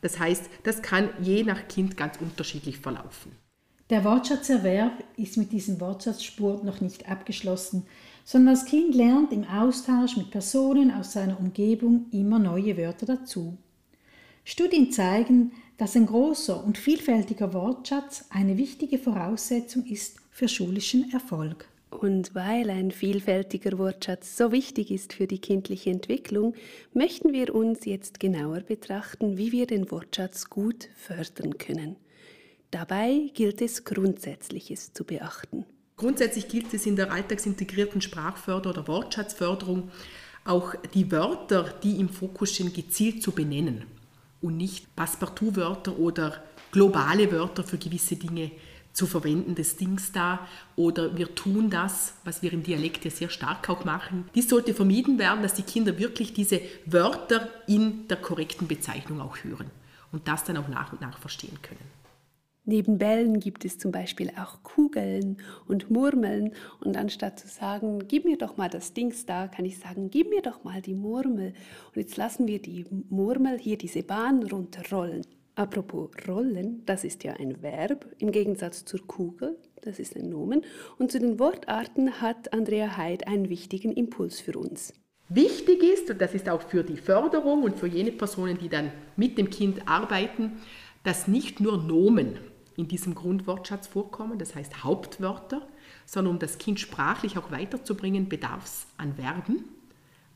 Das 0.00 0.20
heißt, 0.20 0.48
das 0.62 0.80
kann 0.80 1.08
je 1.20 1.42
nach 1.42 1.66
Kind 1.68 1.96
ganz 1.96 2.18
unterschiedlich 2.20 2.78
verlaufen. 2.78 3.32
Der 3.88 4.02
Wortschatzerwerb 4.02 5.04
ist 5.16 5.36
mit 5.36 5.52
diesem 5.52 5.80
Wortschatzspurt 5.80 6.64
noch 6.64 6.80
nicht 6.80 7.08
abgeschlossen, 7.08 7.86
sondern 8.24 8.56
das 8.56 8.64
Kind 8.64 8.96
lernt 8.96 9.32
im 9.32 9.44
Austausch 9.44 10.16
mit 10.16 10.32
Personen 10.32 10.90
aus 10.90 11.12
seiner 11.12 11.38
Umgebung 11.38 12.06
immer 12.10 12.40
neue 12.40 12.76
Wörter 12.76 13.06
dazu. 13.06 13.56
Studien 14.44 14.90
zeigen, 14.90 15.52
dass 15.78 15.94
ein 15.94 16.06
großer 16.06 16.64
und 16.64 16.78
vielfältiger 16.78 17.54
Wortschatz 17.54 18.24
eine 18.30 18.56
wichtige 18.56 18.98
Voraussetzung 18.98 19.84
ist 19.86 20.16
für 20.32 20.48
schulischen 20.48 21.12
Erfolg. 21.12 21.68
Und 21.90 22.34
weil 22.34 22.70
ein 22.70 22.90
vielfältiger 22.90 23.78
Wortschatz 23.78 24.36
so 24.36 24.50
wichtig 24.50 24.90
ist 24.90 25.12
für 25.12 25.28
die 25.28 25.38
kindliche 25.38 25.90
Entwicklung, 25.90 26.54
möchten 26.92 27.32
wir 27.32 27.54
uns 27.54 27.84
jetzt 27.84 28.18
genauer 28.18 28.60
betrachten, 28.60 29.38
wie 29.38 29.52
wir 29.52 29.66
den 29.66 29.92
Wortschatz 29.92 30.50
gut 30.50 30.88
fördern 30.96 31.56
können. 31.58 31.96
Dabei 32.70 33.30
gilt 33.34 33.62
es 33.62 33.84
Grundsätzliches 33.84 34.92
zu 34.92 35.04
beachten. 35.04 35.64
Grundsätzlich 35.96 36.48
gilt 36.48 36.74
es 36.74 36.84
in 36.84 36.96
der 36.96 37.12
alltagsintegrierten 37.12 38.00
Sprachförderung 38.00 38.78
oder 38.78 38.88
Wortschatzförderung 38.88 39.90
auch 40.44 40.74
die 40.94 41.10
Wörter, 41.10 41.74
die 41.82 41.98
im 41.98 42.08
Fokus 42.08 42.52
stehen, 42.54 42.72
gezielt 42.72 43.22
zu 43.22 43.32
benennen 43.32 43.84
und 44.40 44.56
nicht 44.56 44.94
Passepartout-Wörter 44.94 45.98
oder 45.98 46.42
globale 46.70 47.32
Wörter 47.32 47.64
für 47.64 47.78
gewisse 47.78 48.16
Dinge 48.16 48.50
zu 48.92 49.06
verwenden, 49.06 49.54
das 49.54 49.76
Dings 49.76 50.12
da, 50.12 50.46
oder 50.74 51.16
wir 51.16 51.34
tun 51.34 51.68
das, 51.68 52.14
was 52.24 52.42
wir 52.42 52.52
im 52.52 52.62
Dialekt 52.62 53.04
ja 53.04 53.10
sehr 53.10 53.28
stark 53.28 53.68
auch 53.68 53.84
machen. 53.84 54.28
Dies 54.34 54.48
sollte 54.48 54.72
vermieden 54.72 55.18
werden, 55.18 55.42
dass 55.42 55.54
die 55.54 55.62
Kinder 55.62 55.98
wirklich 55.98 56.32
diese 56.32 56.60
Wörter 56.86 57.48
in 57.66 58.08
der 58.08 58.16
korrekten 58.16 58.66
Bezeichnung 58.66 59.20
auch 59.20 59.38
hören 59.44 59.70
und 60.12 60.26
das 60.28 60.44
dann 60.44 60.56
auch 60.56 60.68
nach 60.68 60.92
und 60.92 61.02
nach 61.02 61.18
verstehen 61.18 61.58
können. 61.60 61.95
Neben 62.68 62.98
Bällen 62.98 63.38
gibt 63.38 63.64
es 63.64 63.78
zum 63.78 63.92
Beispiel 63.92 64.32
auch 64.36 64.64
Kugeln 64.64 65.36
und 65.68 65.88
Murmeln. 65.88 66.52
Und 66.80 66.96
anstatt 66.96 67.38
zu 67.38 67.46
sagen, 67.46 68.08
gib 68.08 68.24
mir 68.24 68.36
doch 68.36 68.56
mal 68.56 68.68
das 68.68 68.92
Dings 68.92 69.24
da, 69.24 69.46
kann 69.46 69.64
ich 69.64 69.78
sagen, 69.78 70.10
gib 70.10 70.30
mir 70.30 70.42
doch 70.42 70.64
mal 70.64 70.82
die 70.82 70.96
Murmel. 70.96 71.54
Und 71.94 71.96
jetzt 71.96 72.16
lassen 72.16 72.48
wir 72.48 72.60
die 72.60 72.84
Murmel 73.08 73.56
hier 73.56 73.78
diese 73.78 74.02
Bahn 74.02 74.42
runterrollen. 74.42 75.22
Apropos 75.54 76.10
rollen, 76.26 76.82
das 76.86 77.04
ist 77.04 77.22
ja 77.22 77.34
ein 77.34 77.62
Verb 77.62 78.04
im 78.18 78.32
Gegensatz 78.32 78.84
zur 78.84 79.06
Kugel, 79.06 79.56
das 79.80 80.00
ist 80.00 80.16
ein 80.16 80.28
Nomen. 80.28 80.62
Und 80.98 81.12
zu 81.12 81.20
den 81.20 81.38
Wortarten 81.38 82.20
hat 82.20 82.52
Andrea 82.52 82.96
Heid 82.96 83.28
einen 83.28 83.48
wichtigen 83.48 83.92
Impuls 83.92 84.40
für 84.40 84.58
uns. 84.58 84.92
Wichtig 85.28 85.82
ist, 85.84 86.10
und 86.10 86.20
das 86.20 86.34
ist 86.34 86.48
auch 86.48 86.62
für 86.62 86.82
die 86.82 86.96
Förderung 86.96 87.62
und 87.62 87.78
für 87.78 87.86
jene 87.86 88.12
Personen, 88.12 88.58
die 88.58 88.68
dann 88.68 88.90
mit 89.16 89.38
dem 89.38 89.50
Kind 89.50 89.88
arbeiten, 89.88 90.58
dass 91.04 91.28
nicht 91.28 91.60
nur 91.60 91.78
Nomen 91.78 92.38
in 92.76 92.88
diesem 92.88 93.14
Grundwortschatz 93.14 93.86
vorkommen, 93.86 94.38
das 94.38 94.54
heißt 94.54 94.84
Hauptwörter, 94.84 95.62
sondern 96.04 96.34
um 96.34 96.38
das 96.38 96.58
Kind 96.58 96.78
sprachlich 96.78 97.38
auch 97.38 97.50
weiterzubringen, 97.50 98.28
bedarf 98.28 98.64
es 98.64 98.86
an 98.96 99.14
Verben, 99.14 99.64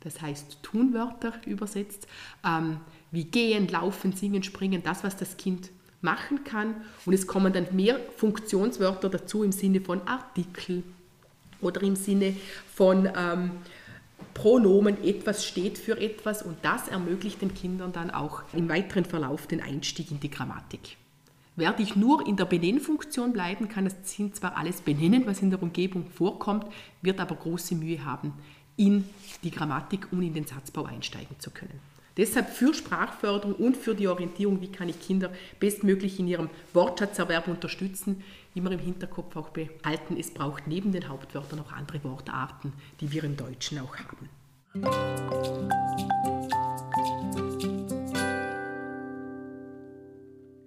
das 0.00 0.20
heißt 0.20 0.58
Tunwörter 0.62 1.34
übersetzt, 1.46 2.06
ähm, 2.44 2.80
wie 3.10 3.24
gehen, 3.24 3.68
laufen, 3.68 4.12
singen, 4.12 4.42
springen, 4.42 4.82
das, 4.82 5.04
was 5.04 5.16
das 5.16 5.36
Kind 5.36 5.70
machen 6.00 6.44
kann. 6.44 6.76
Und 7.04 7.12
es 7.12 7.26
kommen 7.26 7.52
dann 7.52 7.66
mehr 7.72 8.00
Funktionswörter 8.16 9.10
dazu 9.10 9.44
im 9.44 9.52
Sinne 9.52 9.80
von 9.80 10.06
Artikel 10.06 10.82
oder 11.60 11.82
im 11.82 11.96
Sinne 11.96 12.34
von 12.74 13.08
ähm, 13.14 13.50
Pronomen, 14.32 15.02
etwas 15.04 15.44
steht 15.44 15.76
für 15.76 16.00
etwas 16.00 16.42
und 16.42 16.56
das 16.62 16.88
ermöglicht 16.88 17.42
den 17.42 17.52
Kindern 17.52 17.92
dann 17.92 18.10
auch 18.10 18.42
im 18.52 18.68
weiteren 18.68 19.04
Verlauf 19.04 19.46
den 19.46 19.60
Einstieg 19.60 20.10
in 20.10 20.20
die 20.20 20.30
Grammatik. 20.30 20.96
Werde 21.56 21.82
ich 21.82 21.96
nur 21.96 22.26
in 22.26 22.36
der 22.36 22.44
Benennfunktion 22.44 23.32
bleiben, 23.32 23.68
kann 23.68 23.84
das 23.84 23.96
Kind 24.14 24.36
zwar 24.36 24.56
alles 24.56 24.80
benennen, 24.80 25.26
was 25.26 25.42
in 25.42 25.50
der 25.50 25.62
Umgebung 25.62 26.06
vorkommt, 26.08 26.66
wird 27.02 27.20
aber 27.20 27.34
große 27.34 27.74
Mühe 27.74 28.04
haben, 28.04 28.32
in 28.76 29.04
die 29.42 29.50
Grammatik 29.50 30.08
und 30.12 30.22
in 30.22 30.34
den 30.34 30.46
Satzbau 30.46 30.84
einsteigen 30.84 31.38
zu 31.38 31.50
können. 31.50 31.80
Deshalb 32.16 32.50
für 32.50 32.74
Sprachförderung 32.74 33.54
und 33.54 33.76
für 33.76 33.94
die 33.94 34.08
Orientierung, 34.08 34.60
wie 34.60 34.72
kann 34.72 34.88
ich 34.88 35.00
Kinder 35.00 35.30
bestmöglich 35.58 36.18
in 36.18 36.28
ihrem 36.28 36.50
Wortschatzerwerb 36.72 37.48
unterstützen, 37.48 38.22
immer 38.54 38.72
im 38.72 38.80
Hinterkopf 38.80 39.36
auch 39.36 39.50
behalten, 39.50 40.16
es 40.18 40.30
braucht 40.30 40.66
neben 40.66 40.92
den 40.92 41.08
Hauptwörtern 41.08 41.60
auch 41.60 41.72
andere 41.72 42.02
Wortarten, 42.04 42.72
die 43.00 43.12
wir 43.12 43.24
im 43.24 43.36
Deutschen 43.36 43.78
auch 43.78 43.96
haben. 43.96 44.28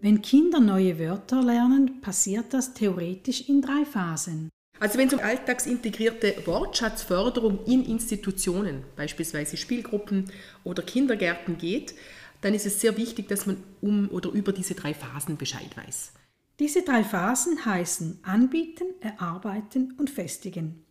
Wenn 0.04 0.22
Kinder 0.22 0.60
neue 0.60 1.00
Wörter 1.00 1.42
lernen, 1.42 2.02
passiert 2.02 2.54
das 2.54 2.74
theoretisch 2.74 3.48
in 3.48 3.62
drei 3.62 3.86
Phasen. 3.86 4.50
Also 4.78 4.98
wenn 4.98 5.08
es 5.08 5.14
um 5.14 5.22
alltagsintegrierte 5.22 6.46
Wortschatzförderung 6.46 7.64
in 7.66 7.86
Institutionen, 7.86 8.84
beispielsweise 8.98 9.56
Spielgruppen 9.56 10.30
oder 10.66 10.84
Kindergärten 10.84 11.58
geht, 11.58 11.96
dann 12.42 12.54
ist 12.54 12.66
es 12.66 12.82
sehr 12.82 12.98
wichtig, 12.98 13.30
dass 13.30 13.46
man 13.46 13.64
um 13.80 14.10
oder 14.10 14.30
über 14.32 14.52
diese 14.52 14.76
drei 14.76 14.94
Phasen 14.94 15.38
Bescheid 15.38 15.70
weiß. 15.78 16.12
Diese 16.60 16.82
drei 16.82 17.06
Phasen 17.06 17.64
heißen 17.64 18.20
Anbieten, 18.24 18.88
Erarbeiten 19.00 19.94
und 19.98 20.10
Festigen. 20.10 20.84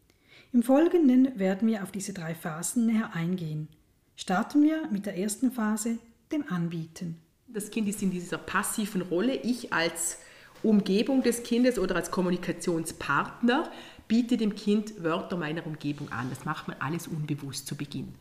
Im 0.54 0.62
Folgenden 0.62 1.38
werden 1.38 1.68
wir 1.68 1.82
auf 1.82 1.92
diese 1.92 2.14
drei 2.14 2.34
Phasen 2.34 2.86
näher 2.86 3.14
eingehen. 3.14 3.68
Starten 4.16 4.62
wir 4.62 4.88
mit 4.90 5.04
der 5.04 5.18
ersten 5.18 5.52
Phase, 5.52 5.98
dem 6.32 6.48
Anbieten. 6.48 7.18
Das 7.54 7.70
Kind 7.70 7.86
ist 7.86 8.02
in 8.02 8.10
dieser 8.10 8.38
passiven 8.38 9.02
Rolle. 9.02 9.34
Ich 9.34 9.74
als 9.74 10.16
Umgebung 10.62 11.22
des 11.22 11.42
Kindes 11.42 11.78
oder 11.78 11.96
als 11.96 12.10
Kommunikationspartner 12.10 13.70
biete 14.08 14.38
dem 14.38 14.54
Kind 14.54 15.02
Wörter 15.02 15.36
meiner 15.36 15.66
Umgebung 15.66 16.10
an. 16.10 16.30
Das 16.30 16.46
macht 16.46 16.68
man 16.68 16.78
alles 16.80 17.08
unbewusst 17.08 17.66
zu 17.66 17.76
Beginn. 17.76 18.14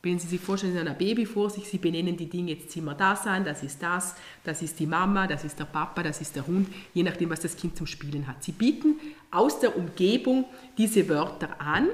Wenn 0.00 0.20
Sie 0.20 0.28
sich 0.28 0.40
vorstellen, 0.40 0.74
Sie 0.74 0.78
haben 0.78 0.86
ein 0.86 0.96
Baby 0.96 1.26
vor 1.26 1.50
sich, 1.50 1.68
Sie 1.68 1.78
benennen 1.78 2.16
die 2.16 2.30
Dinge, 2.30 2.52
jetzt 2.52 2.70
ziehen 2.70 2.84
wir 2.84 2.94
das 2.94 3.26
an, 3.26 3.44
das 3.44 3.64
ist 3.64 3.82
das, 3.82 4.14
das 4.44 4.62
ist 4.62 4.78
die 4.78 4.86
Mama, 4.86 5.26
das 5.26 5.42
ist 5.42 5.58
der 5.58 5.64
Papa, 5.64 6.04
das 6.04 6.20
ist 6.20 6.36
der 6.36 6.46
Hund, 6.46 6.68
je 6.94 7.02
nachdem, 7.02 7.30
was 7.30 7.40
das 7.40 7.56
Kind 7.56 7.76
zum 7.76 7.88
Spielen 7.88 8.28
hat. 8.28 8.44
Sie 8.44 8.52
bieten 8.52 8.94
aus 9.32 9.58
der 9.58 9.76
Umgebung 9.76 10.44
diese 10.76 11.08
Wörter 11.08 11.60
an 11.60 11.88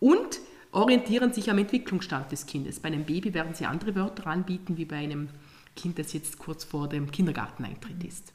und 0.00 0.40
orientieren 0.70 1.34
sich 1.34 1.50
am 1.50 1.58
Entwicklungsstand 1.58 2.32
des 2.32 2.46
Kindes. 2.46 2.80
Bei 2.80 2.86
einem 2.86 3.04
Baby 3.04 3.34
werden 3.34 3.54
Sie 3.54 3.66
andere 3.66 3.94
Wörter 3.94 4.28
anbieten, 4.28 4.78
wie 4.78 4.86
bei 4.86 4.96
einem 4.96 5.28
Kind, 5.28 5.51
das 5.96 6.12
jetzt 6.12 6.38
kurz 6.38 6.64
vor 6.64 6.88
dem 6.88 7.10
Kindergarteneintritt 7.10 8.04
ist. 8.04 8.32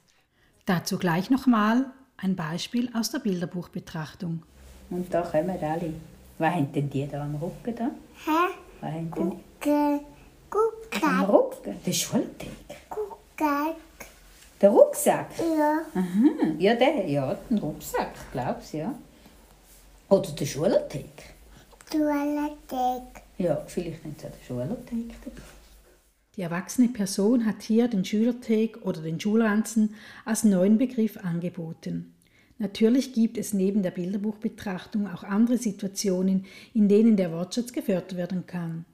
Dazu 0.65 0.97
gleich 0.97 1.29
nochmal 1.29 1.85
ein 2.17 2.35
Beispiel 2.35 2.89
aus 2.93 3.11
der 3.11 3.19
Bilderbuchbetrachtung. 3.19 4.43
Und 4.89 5.13
da 5.13 5.21
kommen 5.21 5.49
alle. 5.49 5.93
Was 6.39 6.53
haben 6.53 6.71
denn 6.71 6.89
die 6.89 7.07
da 7.07 7.23
am 7.23 7.35
Rücken? 7.35 7.75
Da? 7.75 7.91
Hä? 8.25 8.53
Was 8.81 8.91
haben 8.91 9.11
denn 9.11 9.11
Gucke. 9.11 9.39
die 10.93 11.03
am 11.03 11.27
Gucke. 11.27 11.33
Rücken? 11.33 11.75
Der 11.85 11.93
Schultag. 11.93 12.49
Gucke. 12.89 13.75
Der 14.59 14.69
Rucksack? 14.69 15.29
Ja. 15.39 15.81
Aha. 15.93 16.53
Ja, 16.57 16.75
der, 16.75 17.07
ja, 17.07 17.37
den 17.49 17.59
Rucksack, 17.59 18.13
glaubst 18.31 18.73
ja. 18.73 18.93
Oder 20.09 20.31
der 20.31 20.45
Schultag. 20.45 21.05
Toilette. 21.91 23.01
Ja, 23.37 23.61
vielleicht 23.67 24.03
nicht 24.05 24.19
so 24.19 24.27
der 24.27 24.45
Schultag 24.45 24.87
dabei. 25.23 25.56
Die 26.37 26.43
erwachsene 26.43 26.89
Person 26.89 27.47
hat 27.47 27.63
hier 27.63 27.87
den 27.87 28.05
Schülertag 28.05 28.77
oder 28.83 29.01
den 29.01 29.19
Schulranzen 29.19 29.95
als 30.23 30.43
neuen 30.43 30.77
Begriff 30.77 31.17
angeboten. 31.17 32.13
Natürlich 32.59 33.13
gibt 33.13 33.39
es 33.39 33.53
neben 33.53 33.81
der 33.81 33.91
Bilderbuchbetrachtung 33.91 35.07
auch 35.07 35.23
andere 35.23 35.57
Situationen, 35.57 36.45
in 36.75 36.87
denen 36.87 37.17
der 37.17 37.31
Wortschatz 37.31 37.73
gefördert 37.73 38.15
werden 38.15 38.45
kann. 38.45 38.85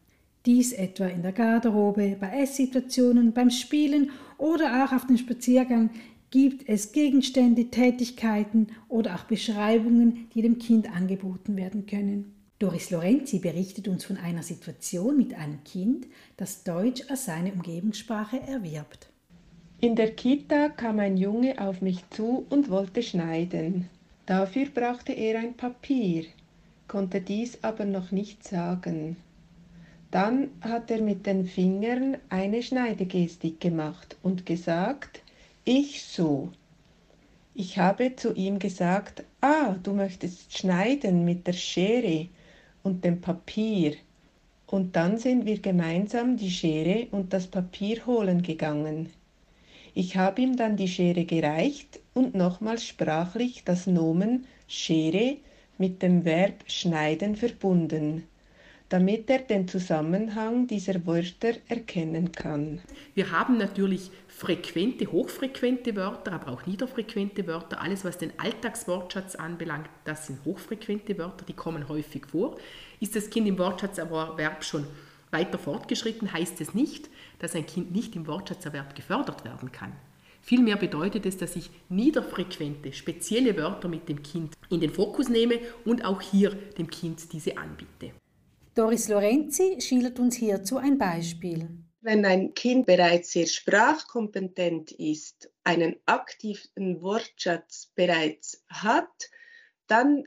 Dies 0.45 0.71
etwa 0.71 1.05
in 1.05 1.21
der 1.21 1.33
Garderobe, 1.33 2.17
bei 2.19 2.41
Esssituationen, 2.41 3.33
beim 3.33 3.49
Spielen 3.49 4.11
oder 4.37 4.85
auch 4.85 4.93
auf 4.93 5.07
dem 5.07 5.17
Spaziergang 5.17 5.89
gibt 6.31 6.67
es 6.67 6.93
Gegenstände, 6.93 7.65
Tätigkeiten 7.65 8.67
oder 8.89 9.15
auch 9.15 9.23
Beschreibungen, 9.25 10.29
die 10.33 10.41
dem 10.41 10.59
Kind 10.59 10.93
angeboten 10.93 11.55
werden 11.57 11.85
können. 11.85 12.32
Doris 12.63 12.91
Lorenzi 12.91 13.39
berichtet 13.39 13.89
uns 13.89 14.05
von 14.05 14.15
einer 14.15 14.41
Situation 14.41 15.17
mit 15.17 15.33
einem 15.33 15.61
Kind, 15.65 16.07
das 16.37 16.63
Deutsch 16.63 17.03
als 17.09 17.25
seine 17.25 17.51
Umgebungssprache 17.51 18.39
erwirbt. 18.39 19.09
In 19.81 19.97
der 19.97 20.11
Kita 20.11 20.69
kam 20.69 20.99
ein 20.99 21.17
Junge 21.17 21.59
auf 21.59 21.81
mich 21.81 22.09
zu 22.11 22.45
und 22.49 22.69
wollte 22.69 23.03
schneiden. 23.03 23.89
Dafür 24.25 24.67
brauchte 24.73 25.11
er 25.11 25.39
ein 25.39 25.57
Papier, 25.57 26.23
konnte 26.87 27.19
dies 27.19 27.61
aber 27.65 27.83
noch 27.83 28.11
nicht 28.11 28.47
sagen. 28.47 29.17
Dann 30.09 30.47
hat 30.61 30.89
er 30.89 31.01
mit 31.01 31.25
den 31.25 31.45
Fingern 31.45 32.15
eine 32.29 32.63
Schneidegestik 32.63 33.59
gemacht 33.59 34.15
und 34.23 34.45
gesagt, 34.45 35.21
ich 35.65 36.01
so. 36.05 36.47
Ich 37.55 37.77
habe 37.77 38.15
zu 38.15 38.33
ihm 38.33 38.57
gesagt, 38.57 39.25
ah, 39.41 39.75
du 39.83 39.91
möchtest 39.91 40.57
schneiden 40.57 41.25
mit 41.25 41.45
der 41.45 41.51
Schere 41.51 42.29
und 42.83 43.03
dem 43.03 43.21
Papier. 43.21 43.95
Und 44.67 44.95
dann 44.95 45.17
sind 45.17 45.45
wir 45.45 45.59
gemeinsam 45.59 46.37
die 46.37 46.51
Schere 46.51 47.07
und 47.11 47.33
das 47.33 47.47
Papier 47.47 48.05
holen 48.05 48.41
gegangen. 48.41 49.09
Ich 49.95 50.17
habe 50.17 50.41
ihm 50.41 50.57
dann 50.57 50.77
die 50.77 50.87
Schere 50.87 51.25
gereicht 51.25 51.99
und 52.13 52.35
nochmals 52.35 52.85
sprachlich 52.85 53.63
das 53.63 53.87
Nomen 53.87 54.45
Schere 54.67 55.37
mit 55.77 56.01
dem 56.01 56.25
Verb 56.25 56.63
schneiden 56.67 57.35
verbunden, 57.35 58.23
damit 58.93 59.27
er 59.31 59.39
den 59.39 59.67
Zusammenhang 59.67 60.67
dieser 60.67 61.07
Wörter 61.07 61.53
erkennen 61.67 62.31
kann. 62.31 62.79
Wir 63.15 63.31
haben 63.31 63.57
natürlich 63.57 64.11
frequente, 64.27 65.11
hochfrequente 65.11 65.95
Wörter, 65.95 66.33
aber 66.33 66.51
auch 66.51 66.67
niederfrequente 66.67 67.47
Wörter. 67.47 67.81
Alles, 67.81 68.05
was 68.05 68.19
den 68.19 68.33
Alltagswortschatz 68.37 69.33
anbelangt, 69.33 69.89
das 70.05 70.27
sind 70.27 70.45
hochfrequente 70.45 71.17
Wörter, 71.17 71.43
die 71.43 71.53
kommen 71.53 71.89
häufig 71.89 72.27
vor. 72.27 72.55
Ist 72.99 73.15
das 73.15 73.31
Kind 73.31 73.47
im 73.47 73.57
Wortschatzerwerb 73.57 74.63
schon 74.63 74.85
weiter 75.31 75.57
fortgeschritten, 75.57 76.31
heißt 76.31 76.61
es 76.61 76.75
nicht, 76.75 77.09
dass 77.39 77.55
ein 77.55 77.65
Kind 77.65 77.95
nicht 77.95 78.15
im 78.15 78.27
Wortschatzerwerb 78.27 78.95
gefördert 78.95 79.43
werden 79.43 79.71
kann. 79.71 79.93
Vielmehr 80.43 80.75
bedeutet 80.75 81.25
es, 81.25 81.37
dass 81.37 81.55
ich 81.55 81.71
niederfrequente, 81.89 82.93
spezielle 82.93 83.57
Wörter 83.57 83.87
mit 83.87 84.07
dem 84.07 84.21
Kind 84.21 84.53
in 84.69 84.81
den 84.81 84.91
Fokus 84.91 85.29
nehme 85.29 85.57
und 85.83 86.05
auch 86.05 86.21
hier 86.21 86.51
dem 86.77 86.91
Kind 86.91 87.33
diese 87.33 87.57
anbiete. 87.57 88.11
Doris 88.75 89.07
Lorenzi 89.07 89.79
schildert 89.79 90.19
uns 90.19 90.35
hierzu 90.35 90.77
ein 90.77 90.97
Beispiel. 90.97 91.69
Wenn 92.01 92.25
ein 92.25 92.53
Kind 92.55 92.87
bereits 92.87 93.31
sehr 93.31 93.45
sprachkompetent 93.45 94.91
ist, 94.91 95.51
einen 95.63 95.95
aktiven 96.07 97.01
Wortschatz 97.01 97.91
bereits 97.95 98.63
hat, 98.67 99.29
dann 99.87 100.23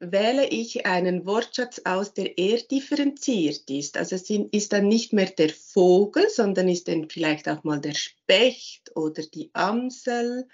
wähle 0.00 0.48
ich 0.48 0.86
einen 0.86 1.26
Wortschatz 1.26 1.82
aus, 1.84 2.14
der 2.14 2.38
eher 2.38 2.60
differenziert 2.62 3.70
ist. 3.70 3.96
Also 3.96 4.16
es 4.16 4.28
ist 4.28 4.72
dann 4.72 4.88
nicht 4.88 5.12
mehr 5.12 5.30
der 5.30 5.50
Vogel, 5.50 6.28
sondern 6.28 6.68
ist 6.68 6.88
dann 6.88 7.08
vielleicht 7.08 7.48
auch 7.48 7.62
mal 7.62 7.80
der 7.80 7.94
Specht 7.94 8.90
oder 8.96 9.22
die 9.22 9.50
Amsel 9.52 10.48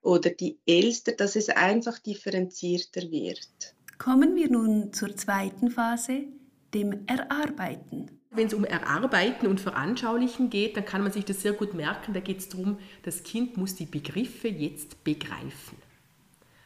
oder 0.00 0.30
die 0.30 0.58
Elster, 0.64 1.12
dass 1.12 1.34
es 1.34 1.48
einfach 1.48 1.98
differenzierter 1.98 3.10
wird. 3.10 3.74
Kommen 3.98 4.36
wir 4.36 4.48
nun 4.48 4.92
zur 4.92 5.16
zweiten 5.16 5.70
Phase, 5.70 6.28
dem 6.74 7.06
Erarbeiten. 7.06 8.10
Wenn 8.30 8.48
es 8.48 8.54
um 8.54 8.64
Erarbeiten 8.64 9.46
und 9.46 9.60
Veranschaulichen 9.60 10.50
geht, 10.50 10.76
dann 10.76 10.84
kann 10.84 11.02
man 11.02 11.12
sich 11.12 11.24
das 11.24 11.40
sehr 11.40 11.52
gut 11.52 11.72
merken. 11.72 12.12
Da 12.12 12.20
geht 12.20 12.40
es 12.40 12.48
darum, 12.48 12.78
das 13.04 13.22
Kind 13.22 13.56
muss 13.56 13.76
die 13.76 13.86
Begriffe 13.86 14.48
jetzt 14.48 15.04
begreifen. 15.04 15.78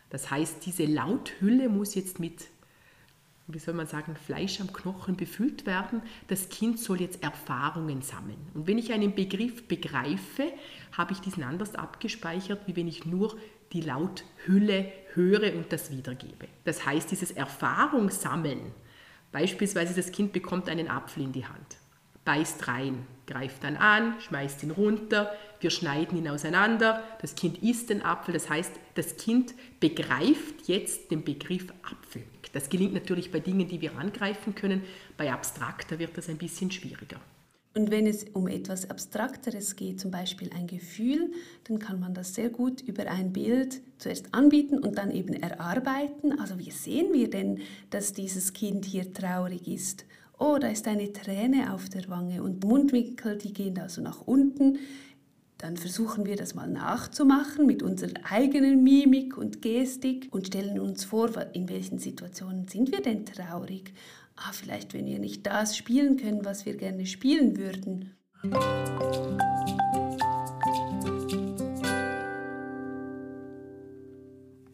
Das 0.08 0.30
heißt, 0.30 0.64
diese 0.64 0.86
Lauthülle 0.86 1.68
muss 1.68 1.94
jetzt 1.94 2.18
mit, 2.18 2.46
wie 3.46 3.58
soll 3.58 3.74
man 3.74 3.86
sagen, 3.86 4.16
Fleisch 4.16 4.62
am 4.62 4.72
Knochen 4.72 5.16
befüllt 5.16 5.66
werden. 5.66 6.00
Das 6.28 6.48
Kind 6.48 6.78
soll 6.80 7.02
jetzt 7.02 7.22
Erfahrungen 7.22 8.00
sammeln. 8.00 8.38
Und 8.54 8.66
wenn 8.66 8.78
ich 8.78 8.94
einen 8.94 9.14
Begriff 9.14 9.68
begreife, 9.68 10.44
habe 10.92 11.12
ich 11.12 11.18
diesen 11.20 11.42
anders 11.42 11.74
abgespeichert, 11.74 12.66
wie 12.66 12.76
wenn 12.76 12.88
ich 12.88 13.04
nur 13.04 13.36
die 13.74 13.82
Lauthülle 13.82 14.90
höre 15.12 15.54
und 15.54 15.70
das 15.70 15.90
wiedergebe. 15.90 16.48
Das 16.64 16.86
heißt, 16.86 17.10
dieses 17.10 17.30
Erfahrungssammeln, 17.30 18.72
beispielsweise 19.32 19.94
das 19.94 20.12
Kind 20.12 20.32
bekommt 20.32 20.68
einen 20.68 20.88
Apfel 20.88 21.22
in 21.22 21.32
die 21.32 21.46
Hand, 21.46 21.76
beißt 22.24 22.68
rein, 22.68 23.06
greift 23.26 23.64
dann 23.64 23.76
an, 23.76 24.14
schmeißt 24.20 24.62
ihn 24.62 24.70
runter, 24.70 25.32
wir 25.60 25.70
schneiden 25.70 26.18
ihn 26.18 26.28
auseinander, 26.28 27.02
das 27.20 27.34
Kind 27.34 27.62
isst 27.62 27.90
den 27.90 28.02
Apfel, 28.02 28.34
das 28.34 28.48
heißt, 28.48 28.72
das 28.94 29.16
Kind 29.16 29.54
begreift 29.80 30.66
jetzt 30.66 31.10
den 31.10 31.24
Begriff 31.24 31.66
Apfel. 31.82 32.24
Das 32.52 32.70
gelingt 32.70 32.94
natürlich 32.94 33.30
bei 33.30 33.40
Dingen, 33.40 33.68
die 33.68 33.80
wir 33.80 33.96
angreifen 33.98 34.54
können, 34.54 34.82
bei 35.16 35.32
abstrakter 35.32 35.98
wird 35.98 36.16
das 36.16 36.28
ein 36.28 36.38
bisschen 36.38 36.70
schwieriger. 36.70 37.20
Und 37.78 37.92
wenn 37.92 38.08
es 38.08 38.24
um 38.32 38.48
etwas 38.48 38.90
Abstrakteres 38.90 39.76
geht, 39.76 40.00
zum 40.00 40.10
Beispiel 40.10 40.50
ein 40.52 40.66
Gefühl, 40.66 41.30
dann 41.62 41.78
kann 41.78 42.00
man 42.00 42.12
das 42.12 42.34
sehr 42.34 42.48
gut 42.48 42.80
über 42.80 43.08
ein 43.08 43.32
Bild 43.32 43.80
zuerst 43.98 44.34
anbieten 44.34 44.80
und 44.80 44.98
dann 44.98 45.12
eben 45.12 45.32
erarbeiten. 45.32 46.40
Also 46.40 46.58
wie 46.58 46.72
sehen 46.72 47.12
wir 47.12 47.30
denn, 47.30 47.60
dass 47.90 48.12
dieses 48.12 48.52
Kind 48.52 48.84
hier 48.84 49.12
traurig 49.12 49.68
ist? 49.68 50.06
Oh, 50.40 50.58
da 50.60 50.66
ist 50.66 50.88
eine 50.88 51.12
Träne 51.12 51.72
auf 51.72 51.88
der 51.88 52.08
Wange 52.08 52.42
und 52.42 52.64
Mundwinkel, 52.64 53.38
die 53.38 53.52
gehen 53.52 53.78
also 53.78 54.02
nach 54.02 54.26
unten. 54.26 54.80
Dann 55.58 55.76
versuchen 55.76 56.26
wir 56.26 56.34
das 56.34 56.56
mal 56.56 56.68
nachzumachen 56.68 57.64
mit 57.64 57.84
unserer 57.84 58.14
eigenen 58.28 58.82
Mimik 58.82 59.38
und 59.38 59.62
Gestik 59.62 60.26
und 60.32 60.48
stellen 60.48 60.80
uns 60.80 61.04
vor, 61.04 61.30
in 61.52 61.68
welchen 61.68 62.00
Situationen 62.00 62.66
sind 62.66 62.90
wir 62.90 63.02
denn 63.02 63.24
traurig. 63.24 63.94
Ah, 64.40 64.52
vielleicht 64.52 64.94
wenn 64.94 65.06
wir 65.06 65.18
nicht 65.18 65.46
das 65.46 65.76
spielen 65.76 66.16
können, 66.16 66.44
was 66.44 66.64
wir 66.64 66.76
gerne 66.76 67.06
spielen 67.06 67.56
würden. 67.56 68.14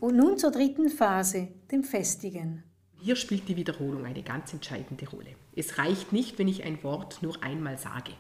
Und 0.00 0.16
nun 0.16 0.36
zur 0.36 0.50
dritten 0.50 0.90
Phase, 0.90 1.48
dem 1.70 1.82
Festigen. 1.82 2.62
Hier 3.00 3.16
spielt 3.16 3.48
die 3.48 3.56
Wiederholung 3.56 4.04
eine 4.04 4.22
ganz 4.22 4.52
entscheidende 4.52 5.08
Rolle. 5.08 5.30
Es 5.56 5.78
reicht 5.78 6.12
nicht, 6.12 6.38
wenn 6.38 6.48
ich 6.48 6.64
ein 6.64 6.82
Wort 6.82 7.22
nur 7.22 7.42
einmal 7.42 7.78
sage 7.78 8.12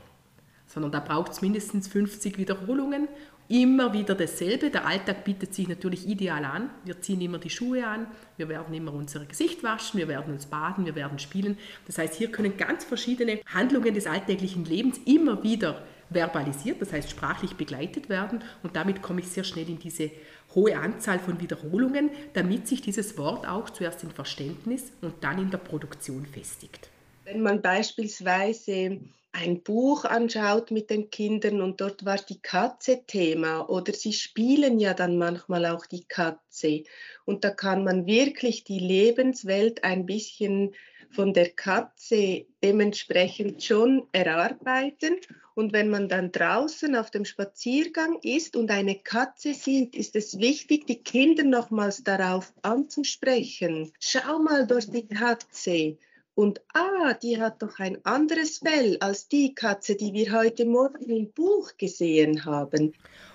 sondern 0.74 0.92
da 0.92 1.00
braucht 1.00 1.32
es 1.32 1.42
mindestens 1.42 1.88
50 1.88 2.36
Wiederholungen. 2.38 3.08
Immer 3.48 3.92
wieder 3.92 4.14
dasselbe. 4.14 4.70
Der 4.70 4.86
Alltag 4.86 5.24
bietet 5.24 5.54
sich 5.54 5.68
natürlich 5.68 6.08
ideal 6.08 6.44
an. 6.44 6.70
Wir 6.84 7.00
ziehen 7.00 7.20
immer 7.20 7.38
die 7.38 7.50
Schuhe 7.50 7.86
an, 7.86 8.06
wir 8.38 8.48
werden 8.48 8.74
immer 8.74 8.94
unser 8.94 9.24
Gesicht 9.26 9.62
waschen, 9.62 9.98
wir 9.98 10.08
werden 10.08 10.32
uns 10.32 10.46
baden, 10.46 10.86
wir 10.86 10.94
werden 10.94 11.18
spielen. 11.18 11.58
Das 11.86 11.98
heißt, 11.98 12.14
hier 12.14 12.30
können 12.30 12.56
ganz 12.56 12.84
verschiedene 12.84 13.40
Handlungen 13.46 13.92
des 13.92 14.06
alltäglichen 14.06 14.64
Lebens 14.64 14.98
immer 15.04 15.42
wieder 15.42 15.82
verbalisiert, 16.10 16.80
das 16.80 16.92
heißt 16.92 17.10
sprachlich 17.10 17.54
begleitet 17.54 18.08
werden 18.08 18.42
und 18.62 18.76
damit 18.76 19.02
komme 19.02 19.20
ich 19.20 19.28
sehr 19.28 19.44
schnell 19.44 19.68
in 19.68 19.78
diese 19.78 20.10
hohe 20.54 20.76
Anzahl 20.76 21.18
von 21.18 21.40
Wiederholungen, 21.40 22.10
damit 22.34 22.68
sich 22.68 22.82
dieses 22.82 23.16
Wort 23.18 23.46
auch 23.46 23.70
zuerst 23.70 24.04
im 24.04 24.10
Verständnis 24.10 24.92
und 25.00 25.14
dann 25.22 25.38
in 25.38 25.50
der 25.50 25.58
Produktion 25.58 26.26
festigt. 26.26 26.88
Wenn 27.24 27.42
man 27.42 27.60
beispielsweise 27.60 29.00
ein 29.34 29.62
Buch 29.62 30.04
anschaut 30.04 30.70
mit 30.70 30.90
den 30.90 31.10
Kindern 31.10 31.60
und 31.60 31.80
dort 31.80 32.04
war 32.04 32.16
die 32.16 32.40
Katze 32.40 33.04
Thema. 33.04 33.68
Oder 33.68 33.92
sie 33.92 34.12
spielen 34.12 34.78
ja 34.78 34.94
dann 34.94 35.18
manchmal 35.18 35.66
auch 35.66 35.86
die 35.86 36.04
Katze. 36.04 36.84
Und 37.24 37.42
da 37.42 37.50
kann 37.50 37.82
man 37.82 38.06
wirklich 38.06 38.62
die 38.62 38.78
Lebenswelt 38.78 39.82
ein 39.82 40.06
bisschen 40.06 40.74
von 41.10 41.32
der 41.32 41.50
Katze 41.50 42.46
dementsprechend 42.62 43.62
schon 43.62 44.06
erarbeiten. 44.12 45.16
Und 45.56 45.72
wenn 45.72 45.88
man 45.88 46.08
dann 46.08 46.30
draußen 46.30 46.94
auf 46.94 47.10
dem 47.10 47.24
Spaziergang 47.24 48.18
ist 48.22 48.54
und 48.54 48.70
eine 48.70 48.96
Katze 48.96 49.54
sieht, 49.54 49.96
ist 49.96 50.14
es 50.14 50.38
wichtig, 50.38 50.86
die 50.86 51.02
Kinder 51.02 51.42
nochmals 51.42 52.04
darauf 52.04 52.52
anzusprechen. 52.62 53.92
Schau 53.98 54.38
mal 54.38 54.66
durch 54.66 54.90
die 54.90 55.06
Katze 55.08 55.98
und 56.34 56.60
ah, 56.72 57.14
die 57.14 57.40
hat 57.40 57.62
doch 57.62 57.78
ein 57.78 58.04
anderes 58.04 58.58
Fell 58.58 58.96
als 59.00 59.28
die 59.28 59.54
Katze, 59.54 59.94
die 59.94 60.12
wir 60.12 60.32
heute 60.32 60.64
Morgen 60.64 61.08
im 61.08 61.30
Buch 61.30 61.72
gesehen 61.78 62.44
haben. 62.44 62.92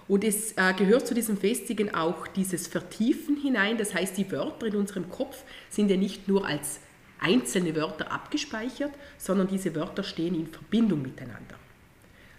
Und 0.08 0.24
es 0.24 0.54
äh, 0.54 0.74
gehört 0.74 1.08
zu 1.08 1.14
diesem 1.14 1.38
Festigen 1.38 1.94
auch 1.94 2.28
dieses 2.28 2.68
Vertiefen 2.68 3.38
hinein. 3.38 3.78
Das 3.78 3.94
heißt, 3.94 4.18
die 4.18 4.30
Wörter 4.32 4.66
in 4.66 4.76
unserem 4.76 5.10
Kopf 5.10 5.44
sind 5.70 5.90
ja 5.90 5.98
nicht 5.98 6.28
nur 6.28 6.46
als 6.46 6.80
einzelne 7.20 7.76
Wörter 7.76 8.12
abgespeichert, 8.12 8.92
sondern 9.18 9.48
diese 9.48 9.76
Wörter 9.76 10.04
stehen 10.04 10.36
in 10.36 10.48
Verbindung 10.48 11.02
miteinander. 11.02 11.56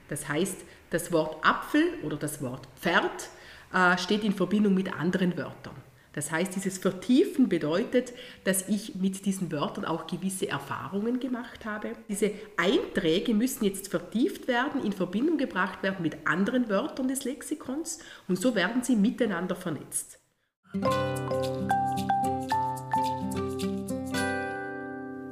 Das 0.08 0.28
heißt, 0.28 0.56
das 0.90 1.12
Wort 1.12 1.44
Apfel 1.44 1.84
oder 2.02 2.16
das 2.16 2.42
Wort 2.42 2.66
Pferd 2.80 3.30
äh, 3.72 3.96
steht 3.96 4.24
in 4.24 4.32
Verbindung 4.32 4.74
mit 4.74 4.92
anderen 4.92 5.36
Wörtern. 5.36 5.76
Das 6.12 6.32
heißt, 6.32 6.56
dieses 6.56 6.78
Vertiefen 6.78 7.48
bedeutet, 7.48 8.12
dass 8.44 8.68
ich 8.68 8.96
mit 8.96 9.24
diesen 9.26 9.52
Wörtern 9.52 9.84
auch 9.84 10.06
gewisse 10.06 10.48
Erfahrungen 10.48 11.20
gemacht 11.20 11.64
habe. 11.64 11.92
Diese 12.08 12.32
Einträge 12.56 13.32
müssen 13.32 13.64
jetzt 13.64 13.88
vertieft 13.88 14.48
werden, 14.48 14.84
in 14.84 14.92
Verbindung 14.92 15.38
gebracht 15.38 15.82
werden 15.82 16.02
mit 16.02 16.26
anderen 16.26 16.68
Wörtern 16.68 17.06
des 17.06 17.24
Lexikons 17.24 18.00
und 18.26 18.40
so 18.40 18.54
werden 18.54 18.82
sie 18.82 18.96
miteinander 18.96 19.54
vernetzt. 19.54 20.18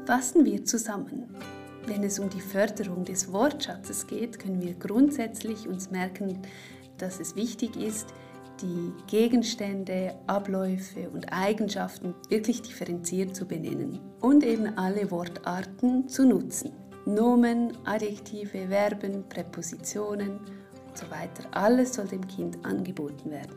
Fassen 0.06 0.44
wir 0.44 0.64
zusammen. 0.64 1.36
Wenn 1.86 2.02
es 2.02 2.18
um 2.18 2.28
die 2.28 2.40
Förderung 2.40 3.04
des 3.04 3.32
Wortschatzes 3.32 4.06
geht, 4.06 4.38
können 4.38 4.60
wir 4.60 4.74
grundsätzlich 4.74 5.66
uns 5.66 5.90
merken, 5.90 6.42
dass 6.98 7.18
es 7.18 7.34
wichtig 7.34 7.76
ist, 7.76 8.12
die 8.60 8.92
Gegenstände, 9.06 10.14
Abläufe 10.26 11.08
und 11.10 11.32
Eigenschaften 11.32 12.14
wirklich 12.28 12.62
differenziert 12.62 13.34
zu 13.34 13.46
benennen 13.46 13.98
und 14.20 14.44
eben 14.44 14.76
alle 14.76 15.10
Wortarten 15.10 16.08
zu 16.08 16.26
nutzen. 16.26 16.72
Nomen, 17.06 17.72
Adjektive, 17.84 18.68
Verben, 18.68 19.24
Präpositionen 19.28 20.38
und 20.38 20.98
so 20.98 21.10
weiter. 21.10 21.44
Alles 21.52 21.94
soll 21.94 22.06
dem 22.06 22.26
Kind 22.26 22.64
angeboten 22.64 23.30
werden. 23.30 23.54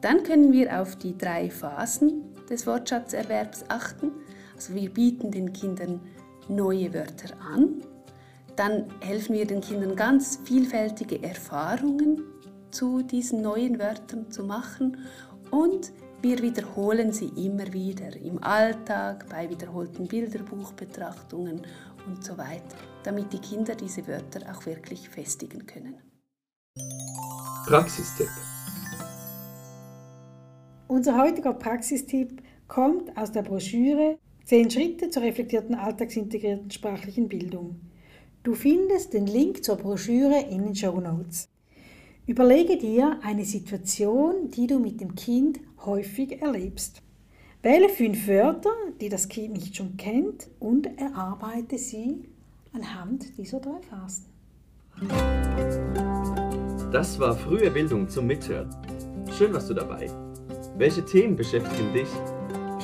Dann 0.00 0.22
können 0.22 0.52
wir 0.52 0.80
auf 0.80 0.96
die 0.96 1.16
drei 1.16 1.50
Phasen 1.50 2.34
des 2.48 2.66
Wortschatzerwerbs 2.66 3.64
achten. 3.68 4.12
Also 4.54 4.74
wir 4.74 4.90
bieten 4.90 5.30
den 5.30 5.52
Kindern 5.52 6.00
neue 6.48 6.92
Wörter 6.92 7.34
an. 7.54 7.82
Dann 8.56 8.86
helfen 9.00 9.34
wir 9.34 9.46
den 9.46 9.60
Kindern 9.60 9.96
ganz 9.96 10.40
vielfältige 10.44 11.22
Erfahrungen 11.22 12.24
zu 12.70 13.02
diesen 13.02 13.42
neuen 13.42 13.78
Wörtern 13.78 14.30
zu 14.30 14.44
machen 14.44 14.96
und 15.50 15.92
wir 16.20 16.42
wiederholen 16.42 17.12
sie 17.12 17.30
immer 17.36 17.72
wieder 17.72 18.16
im 18.16 18.42
Alltag, 18.42 19.26
bei 19.28 19.48
wiederholten 19.48 20.08
Bilderbuchbetrachtungen 20.08 21.62
und 22.06 22.24
so 22.24 22.36
weiter, 22.36 22.76
damit 23.04 23.32
die 23.32 23.38
Kinder 23.38 23.74
diese 23.74 24.06
Wörter 24.08 24.40
auch 24.52 24.66
wirklich 24.66 25.08
festigen 25.08 25.64
können. 25.64 25.94
Praxistipp. 27.66 28.28
Unser 30.88 31.18
heutiger 31.18 31.52
Praxistipp 31.52 32.42
kommt 32.66 33.16
aus 33.16 33.30
der 33.30 33.42
Broschüre 33.42 34.18
10 34.44 34.70
Schritte 34.70 35.10
zur 35.10 35.22
reflektierten 35.22 35.74
alltagsintegrierten 35.74 36.70
sprachlichen 36.70 37.28
Bildung. 37.28 37.80
Du 38.42 38.54
findest 38.54 39.12
den 39.12 39.26
Link 39.26 39.62
zur 39.62 39.76
Broschüre 39.76 40.40
in 40.50 40.64
den 40.64 40.74
Show 40.74 40.98
Notes. 40.98 41.50
Überlege 42.28 42.76
dir 42.76 43.18
eine 43.22 43.44
Situation, 43.46 44.50
die 44.50 44.66
du 44.66 44.78
mit 44.78 45.00
dem 45.00 45.14
Kind 45.14 45.60
häufig 45.86 46.42
erlebst. 46.42 47.00
Wähle 47.62 47.88
fünf 47.88 48.28
Wörter, 48.28 48.74
die 49.00 49.08
das 49.08 49.30
Kind 49.30 49.54
nicht 49.54 49.74
schon 49.74 49.96
kennt, 49.96 50.46
und 50.60 50.98
erarbeite 50.98 51.78
sie 51.78 52.28
anhand 52.74 53.38
dieser 53.38 53.60
drei 53.60 53.80
Phasen. 53.80 54.26
Das 56.92 57.18
war 57.18 57.34
frühe 57.34 57.70
Bildung 57.70 58.06
zum 58.10 58.26
Mithören. 58.26 58.68
Schön 59.32 59.54
warst 59.54 59.70
du 59.70 59.74
dabei. 59.74 60.10
Welche 60.76 61.02
Themen 61.06 61.34
beschäftigen 61.34 61.94
dich? 61.94 62.08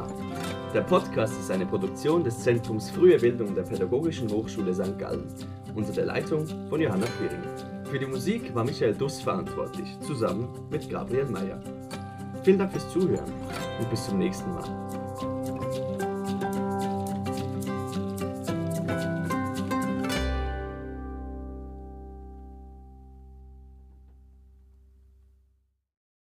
Der 0.73 0.81
Podcast 0.83 1.41
ist 1.41 1.51
eine 1.51 1.67
Produktion 1.67 2.23
des 2.23 2.39
Zentrums 2.39 2.91
Frühe 2.91 3.19
Bildung 3.19 3.57
der 3.57 3.65
Pädagogischen 3.65 4.31
Hochschule 4.31 4.73
St. 4.73 4.97
Gallen 4.99 5.27
unter 5.75 5.93
der 5.93 6.07
Leitung 6.07 6.47
von 6.69 6.81
Johanna 6.81 7.07
Quiring. 7.19 7.43
Für 7.91 7.99
die 7.99 8.07
Musik 8.07 8.55
war 8.55 8.63
Michael 8.65 8.95
Duss 8.95 9.21
verantwortlich, 9.21 9.99
zusammen 10.01 10.49
mit 10.71 10.89
Gabriel 10.89 11.27
Meyer. 11.27 11.61
Vielen 12.45 12.59
Dank 12.59 12.71
fürs 12.71 12.89
Zuhören 12.93 13.33
und 13.81 13.91
bis 13.91 14.07
zum 14.07 14.19
nächsten 14.19 14.55
Mal. 14.55 14.86